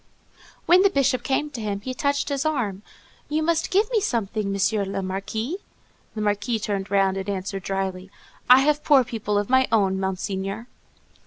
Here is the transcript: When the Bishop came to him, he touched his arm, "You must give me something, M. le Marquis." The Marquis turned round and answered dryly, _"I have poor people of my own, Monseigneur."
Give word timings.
When 0.65 0.81
the 0.81 0.89
Bishop 0.89 1.21
came 1.21 1.51
to 1.51 1.61
him, 1.61 1.81
he 1.81 1.93
touched 1.93 2.29
his 2.29 2.43
arm, 2.43 2.81
"You 3.29 3.43
must 3.43 3.69
give 3.69 3.87
me 3.91 4.01
something, 4.01 4.47
M. 4.47 4.91
le 4.91 5.03
Marquis." 5.03 5.57
The 6.15 6.21
Marquis 6.21 6.57
turned 6.57 6.89
round 6.89 7.17
and 7.17 7.29
answered 7.29 7.61
dryly, 7.61 8.09
_"I 8.49 8.61
have 8.61 8.83
poor 8.83 9.03
people 9.03 9.37
of 9.37 9.47
my 9.47 9.67
own, 9.71 9.99
Monseigneur." 9.99 10.65